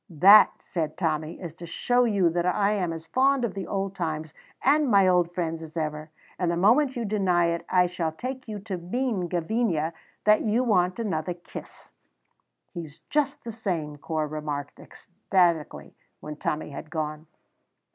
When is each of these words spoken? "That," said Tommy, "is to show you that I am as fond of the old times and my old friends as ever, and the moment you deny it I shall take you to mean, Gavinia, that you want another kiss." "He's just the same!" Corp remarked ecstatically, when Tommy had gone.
"That," 0.09 0.51
said 0.63 0.97
Tommy, 0.97 1.39
"is 1.39 1.53
to 1.57 1.67
show 1.67 2.05
you 2.05 2.31
that 2.31 2.43
I 2.47 2.71
am 2.71 2.91
as 2.91 3.05
fond 3.05 3.45
of 3.45 3.53
the 3.53 3.67
old 3.67 3.93
times 3.95 4.33
and 4.63 4.89
my 4.89 5.07
old 5.07 5.31
friends 5.31 5.61
as 5.61 5.77
ever, 5.77 6.09
and 6.39 6.49
the 6.49 6.57
moment 6.57 6.95
you 6.95 7.05
deny 7.05 7.49
it 7.49 7.63
I 7.69 7.85
shall 7.85 8.11
take 8.11 8.47
you 8.47 8.57
to 8.61 8.77
mean, 8.79 9.27
Gavinia, 9.29 9.93
that 10.23 10.41
you 10.41 10.63
want 10.63 10.97
another 10.97 11.35
kiss." 11.35 11.91
"He's 12.73 12.97
just 13.11 13.43
the 13.43 13.51
same!" 13.51 13.97
Corp 13.99 14.31
remarked 14.31 14.79
ecstatically, 14.79 15.93
when 16.19 16.35
Tommy 16.37 16.71
had 16.71 16.89
gone. 16.89 17.27